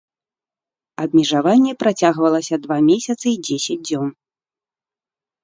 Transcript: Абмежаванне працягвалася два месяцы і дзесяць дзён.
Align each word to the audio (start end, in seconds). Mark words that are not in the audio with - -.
Абмежаванне 1.03 1.71
працягвалася 1.83 2.55
два 2.65 2.77
месяцы 2.89 3.25
і 3.35 3.35
дзесяць 3.45 3.79
дзён. 3.87 4.09